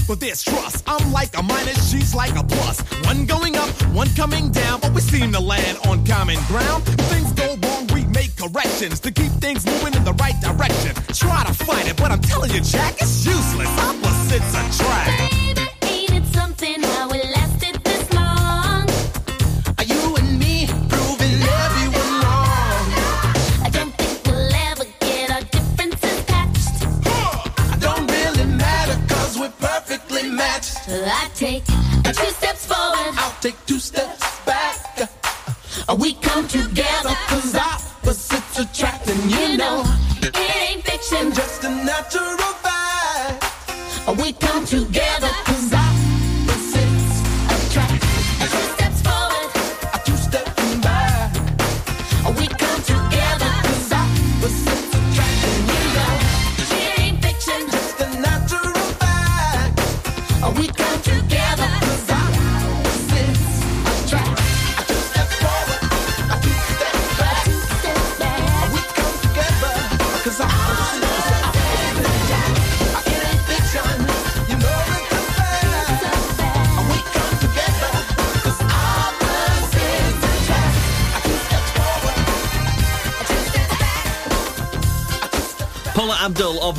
[0.06, 0.84] But there's trust.
[0.86, 2.80] I'm like a minus, she's like a plus.
[3.04, 6.84] One going up, one coming down, but we seem to land on common ground.
[6.86, 10.94] If things go wrong, we make corrections to keep things moving in the right direction.
[11.14, 13.68] Try to fight it, but I'm telling you, Jack, it's useless.
[13.78, 15.53] Opposites attract.
[32.14, 33.14] Take two steps forward.
[33.16, 35.10] I'll take two steps back.
[35.88, 39.82] Uh, we come together cause opposites attract and you know
[40.22, 41.32] it ain't fiction.
[41.32, 42.43] Just a natural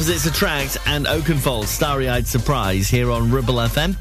[0.06, 3.96] Opposites Attract, and Oakenfold, Starry Eyed Surprise, here on Ribble FM.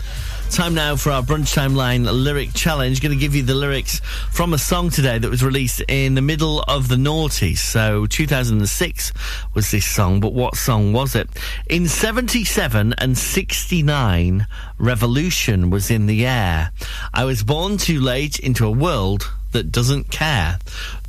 [0.51, 3.01] Time now for our Brunch Timeline Lyric Challenge.
[3.01, 4.01] Going to give you the lyrics
[4.31, 7.57] from a song today that was released in the middle of the noughties.
[7.57, 9.13] So 2006
[9.55, 11.31] was this song, but what song was it?
[11.71, 16.71] In 77 and 69, Revolution was in the air.
[17.15, 20.59] I was born too late into a world that doesn't care.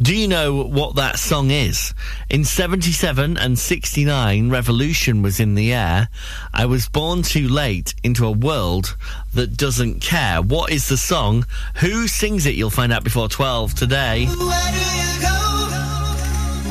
[0.01, 1.93] Do you know what that song is?
[2.30, 6.09] In 77 and 69, Revolution was in the air.
[6.53, 8.95] I was born too late into a world
[9.34, 10.41] that doesn't care.
[10.41, 11.45] What is the song?
[11.77, 12.55] Who sings it?
[12.55, 14.26] You'll find out before 12 today.
[14.26, 15.38] Where do you go,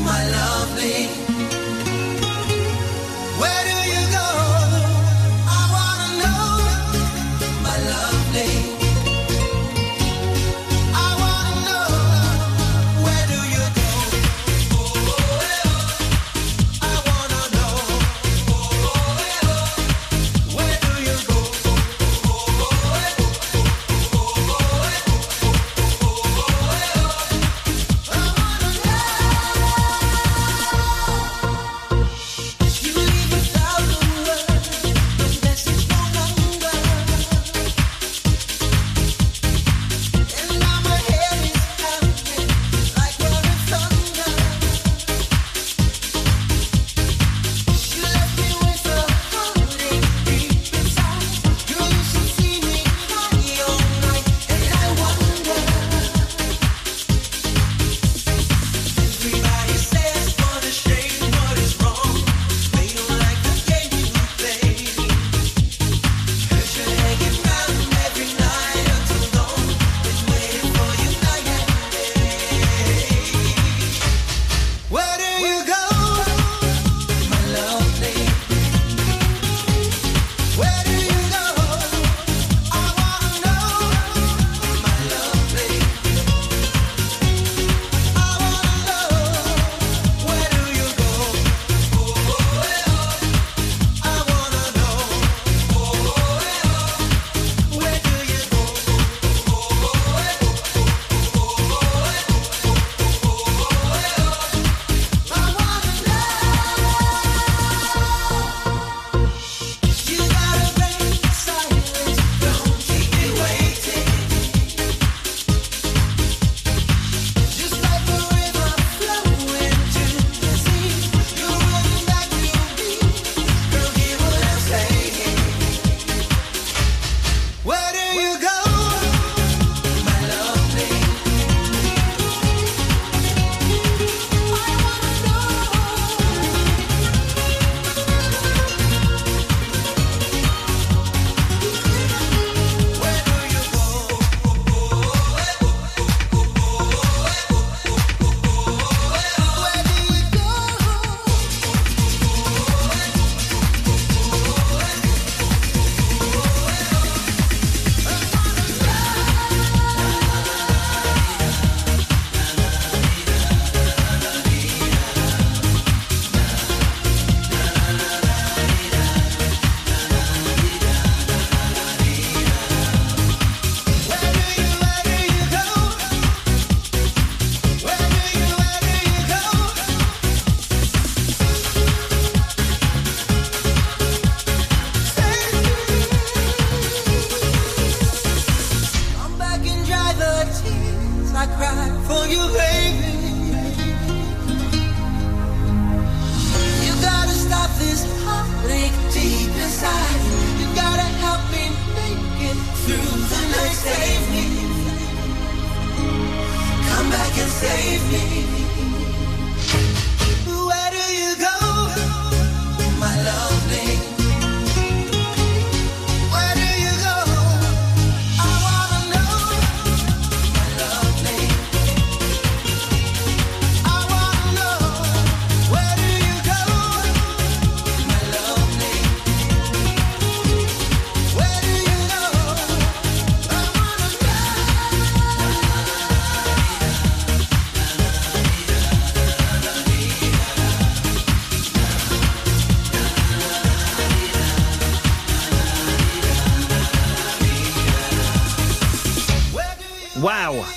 [0.04, 1.03] my lovely?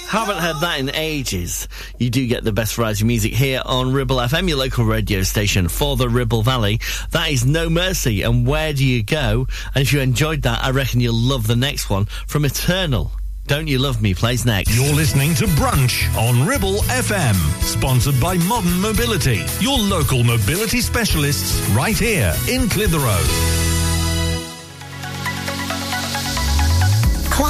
[0.08, 1.68] Haven't heard that in ages.
[1.98, 5.24] You do get the best variety of music here on Ribble FM, your local radio
[5.24, 6.80] station for the Ribble Valley.
[7.12, 9.48] That is No Mercy, and Where Do You Go?
[9.76, 13.12] And if you enjoyed that, I reckon you'll love the next one from Eternal.
[13.48, 14.76] Don't You Love Me plays next.
[14.76, 21.60] You're listening to Brunch on Ribble FM, sponsored by Modern Mobility, your local mobility specialists
[21.70, 23.57] right here in Clitheroe.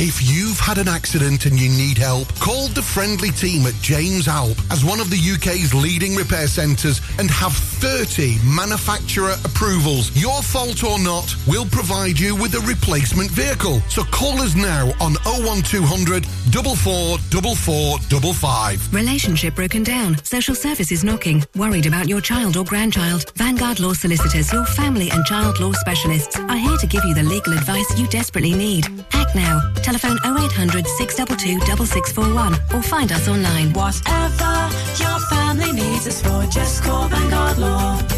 [0.00, 4.28] If you've had an accident and you need help, call the friendly team at James
[4.28, 10.16] Alpe as one of the UK's leading repair centres and have 30 manufacturer approvals.
[10.16, 13.82] Your fault or not, we'll provide you with a replacement vehicle.
[13.88, 18.94] So call us now on 01200 444455.
[18.94, 20.16] Relationship broken down.
[20.22, 21.44] Social services knocking.
[21.56, 23.32] Worried about your child or grandchild.
[23.34, 27.24] Vanguard Law Solicitors, your family and child law specialists, are here to give you the
[27.24, 28.86] legal advice you desperately need.
[29.12, 29.60] Act now.
[29.88, 33.72] Telephone 0800 622 6641 or find us online.
[33.72, 34.68] Whatever
[35.00, 38.17] your family needs for, just call Vanguard Law.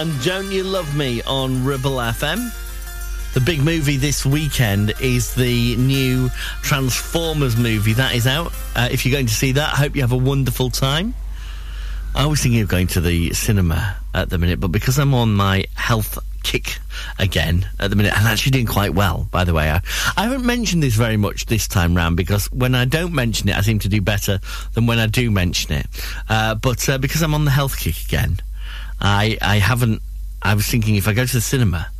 [0.00, 2.54] And Don't You Love Me on Ribble FM.
[3.34, 6.30] The big movie this weekend is the new
[6.62, 8.50] Transformers movie that is out.
[8.74, 11.14] Uh, if you're going to see that, I hope you have a wonderful time.
[12.14, 15.34] I was thinking of going to the cinema at the minute, but because I'm on
[15.34, 16.78] my health kick
[17.18, 19.70] again at the minute, and actually doing quite well, by the way.
[19.70, 19.82] I,
[20.16, 23.56] I haven't mentioned this very much this time round because when I don't mention it,
[23.56, 24.40] I seem to do better
[24.72, 25.86] than when I do mention it.
[26.26, 28.40] Uh, but uh, because I'm on the health kick again,
[29.00, 30.02] I I haven't.
[30.42, 31.90] I was thinking if I go to the cinema,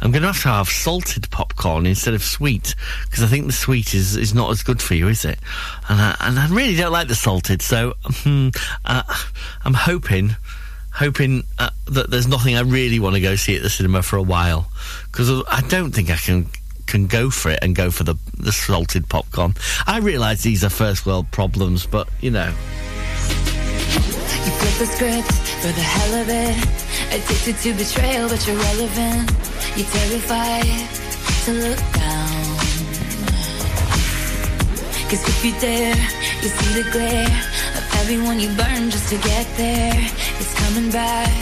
[0.00, 3.52] I'm going to have to have salted popcorn instead of sweet because I think the
[3.52, 5.38] sweet is, is not as good for you, is it?
[5.88, 8.48] And I, and I really don't like the salted, so hmm,
[8.84, 9.02] uh,
[9.64, 10.36] I'm hoping
[10.92, 14.16] hoping uh, that there's nothing I really want to go see at the cinema for
[14.16, 14.68] a while
[15.10, 16.46] because I don't think I can
[16.86, 19.54] can go for it and go for the the salted popcorn.
[19.86, 22.52] I realise these are first world problems, but you know.
[24.44, 25.32] You flip the script
[25.62, 26.56] for the hell of it.
[27.14, 29.30] Addicted to betrayal, but you're relevant.
[29.76, 30.88] You're terrified
[31.44, 32.48] to look down.
[35.08, 35.96] Cause if you dare,
[36.42, 37.32] you see the glare
[37.78, 39.94] of everyone you burn just to get there.
[40.38, 41.32] It's coming back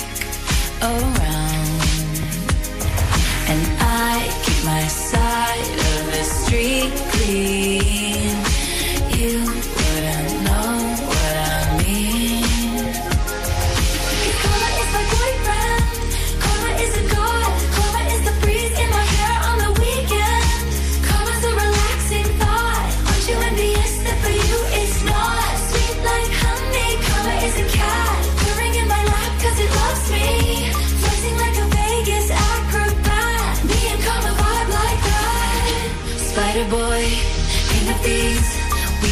[0.83, 1.67] around.
[3.49, 8.37] And I keep my side of the street clean.
[9.19, 9.56] You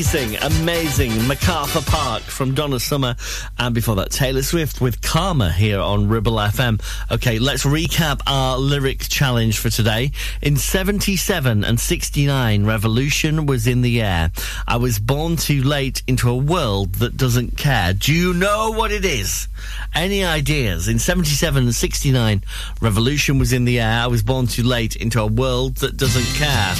[0.00, 3.16] amazing, amazing MacArthur Park from Donna Summer.
[3.58, 6.80] And before that, Taylor Swift with Karma here on Ribble FM.
[7.12, 10.12] Okay, let's recap our lyric challenge for today.
[10.40, 14.32] In 77 and 69, revolution was in the air.
[14.66, 17.92] I was born too late into a world that doesn't care.
[17.92, 19.48] Do you know what it is?
[19.94, 20.88] Any ideas?
[20.88, 22.42] In 77 and 69,
[22.80, 24.00] revolution was in the air.
[24.00, 26.74] I was born too late into a world that doesn't care.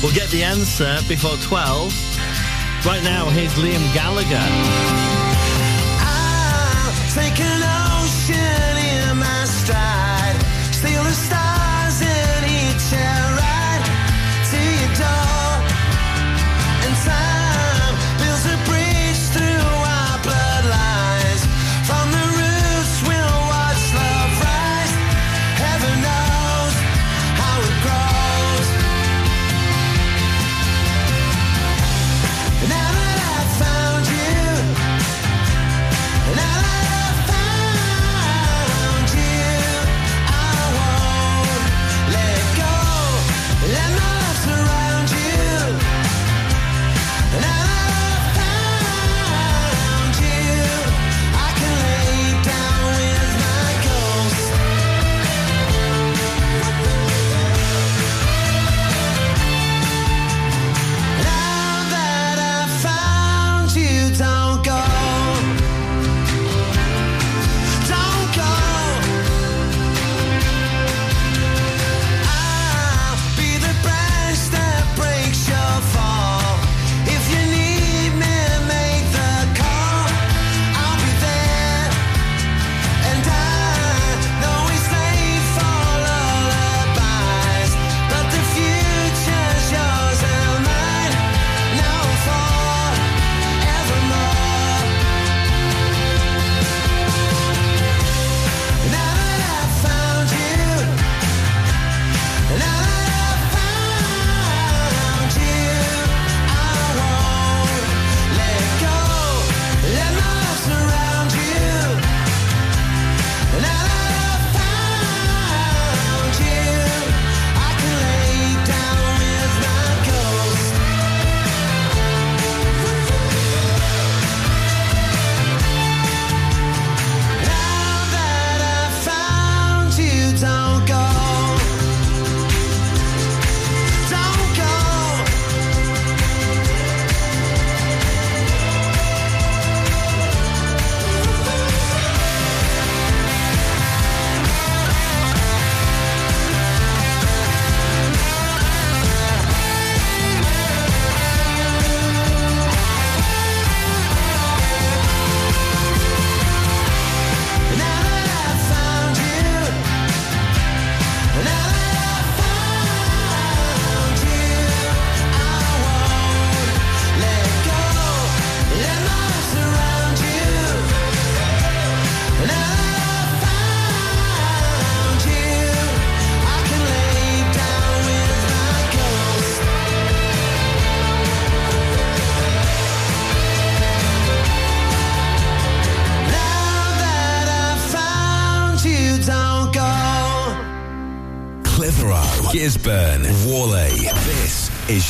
[0.00, 2.31] We'll get the answer before 12.
[2.84, 4.42] Right now, here's Liam Gallagher.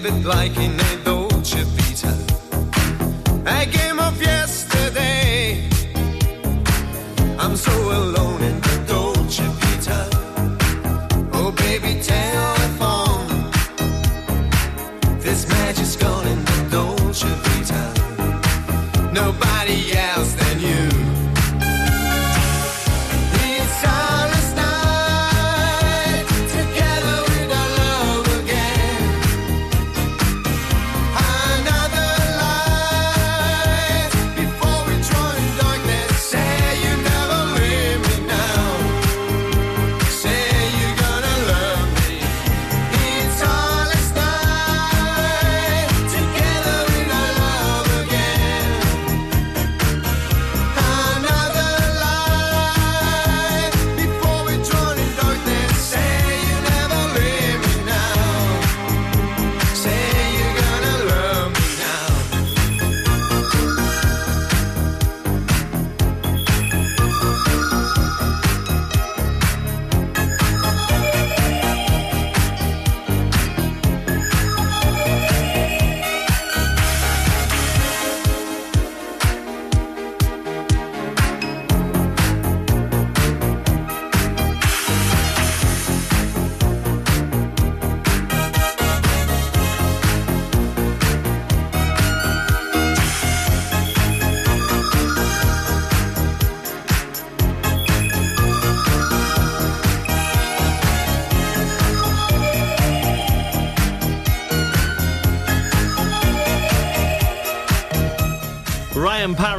[0.00, 2.14] It like in a Dolce Vita.
[3.46, 3.87] A game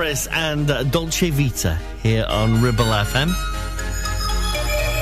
[0.10, 3.28] And Dolce Vita here on Ribble FM.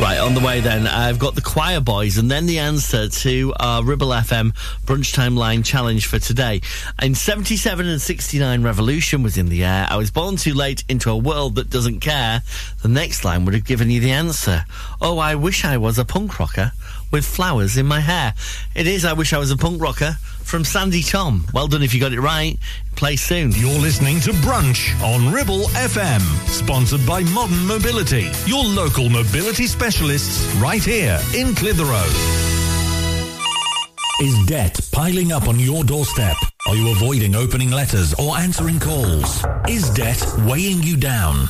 [0.02, 3.54] Right, on the way then, I've got the Choir Boys and then the answer to
[3.58, 4.52] our Ribble FM
[4.86, 6.60] Brunch Time Line challenge for today.
[7.02, 9.88] In 77 and 69, Revolution was in the air.
[9.90, 12.42] I was born too late into a world that doesn't care.
[12.82, 14.66] The next line would have given you the answer.
[15.02, 16.74] Oh, I wish I was a punk rocker
[17.12, 18.34] with flowers in my hair.
[18.76, 21.46] It is I wish I was a punk rocker from Sandi Thom.
[21.54, 22.58] Well done if you got it right.
[22.96, 23.52] Play soon.
[23.52, 30.46] You're listening to Brunch on Ribble FM, sponsored by Modern Mobility, your local mobility specialists
[30.56, 32.08] right here in Clitheroe.
[34.20, 36.38] Is debt piling up on your doorstep?
[36.68, 39.46] Are you avoiding opening letters or answering calls?
[39.70, 41.50] Is debt weighing you down?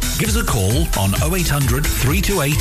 [0.21, 2.53] Give us a call on 0800 328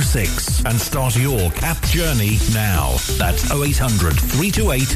[0.00, 2.92] 0006 and start your CAP journey now.
[3.18, 4.88] That's 0800 328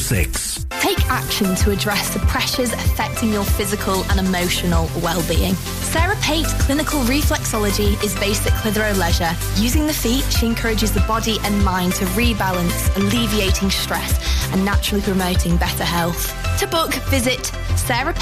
[0.00, 0.66] 0006.
[0.80, 5.54] Take action to address the pressures affecting your physical and emotional well-being.
[5.54, 9.30] Sarah Pate Clinical Reflexology is based at Clitheroe Leisure.
[9.54, 14.18] Using the feet, she encourages the body and mind to rebalance, alleviating stress
[14.52, 16.34] and naturally promoting better health.
[16.58, 18.12] To book, visit Sarah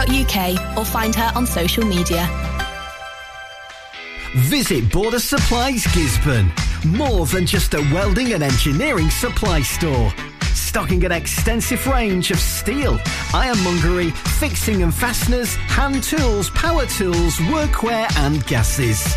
[0.00, 2.28] Reflexology.co.uk or find her on social media.
[4.36, 6.50] Visit Border Supplies Gisburn.
[6.96, 10.12] More than just a welding and engineering supply store.
[10.54, 12.98] Stocking an extensive range of steel,
[13.34, 19.16] ironmongery, fixing and fasteners, hand tools, power tools, workwear and gases.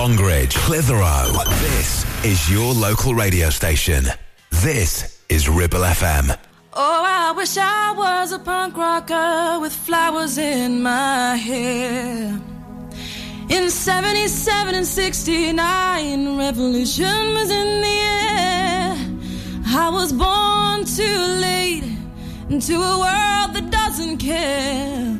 [0.00, 1.30] Longridge, Clitheroe.
[1.60, 4.06] This is your local radio station.
[4.48, 6.38] This is Ribble FM.
[6.72, 12.40] Oh, I wish I was a punk rocker with flowers in my hair.
[13.50, 18.96] In 77 and 69, revolution was in the air.
[19.66, 21.84] I was born too late
[22.48, 25.19] into a world that doesn't care.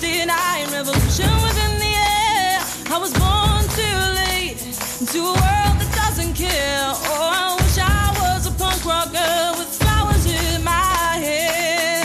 [0.00, 2.56] Thursday night revolution was in the air.
[2.88, 4.56] I was born too late
[4.98, 6.88] into a world that doesn't care.
[7.04, 12.02] Oh, I wish I was a punk rocker with flowers in my hair.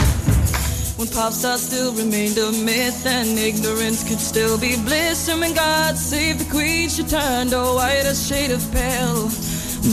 [0.98, 5.54] When pop stars still remained a myth and ignorance could still be bliss, and when
[5.54, 9.30] God save the queen, she turned a white a shade of pale.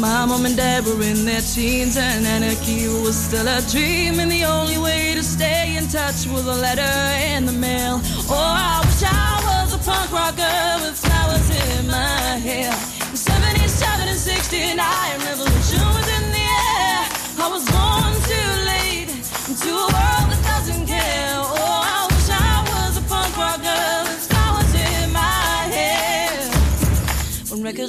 [0.01, 4.21] My mom and dad were in their teens, and anarchy was still a dream.
[4.21, 6.95] And the only way to stay in touch was a letter
[7.35, 8.01] in the mail.
[8.29, 12.73] Oh, I wish I was a punk rocker with flowers in my hair.
[13.13, 14.77] In 70s, 70s, 69,
[15.29, 16.12] revolution was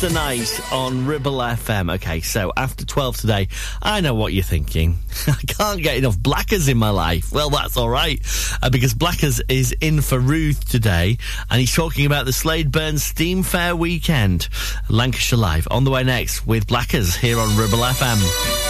[0.00, 1.94] Tonight Night on Ribble FM.
[1.96, 3.48] Okay, so after 12 today,
[3.82, 4.96] I know what you're thinking.
[5.26, 7.30] I can't get enough Blackers in my life.
[7.32, 8.18] Well, that's all right,
[8.62, 11.18] uh, because Blackers is in for Ruth today,
[11.50, 14.48] and he's talking about the Slaidburn Steam Fair weekend.
[14.88, 18.69] Lancashire Live on the way next with Blackers here on Ribble FM.